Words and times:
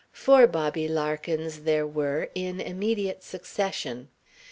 Four 0.11 0.47
Bobby 0.47 0.87
Larkins 0.87 1.59
there 1.61 1.85
were, 1.85 2.29
in 2.33 2.59
immediate 2.59 3.21
succession. 3.23 4.07